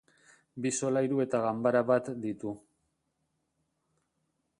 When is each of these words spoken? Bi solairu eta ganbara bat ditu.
Bi 0.65 0.69
solairu 0.77 1.19
eta 1.25 1.41
ganbara 1.43 1.83
bat 1.91 2.09
ditu. 2.23 2.55